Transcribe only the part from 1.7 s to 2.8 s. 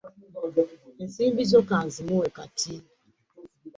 nzimuwe kati.